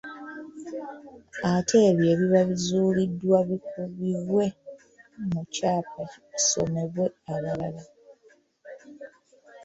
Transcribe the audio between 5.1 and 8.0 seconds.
mu kyapa bisomebwe n’abalala.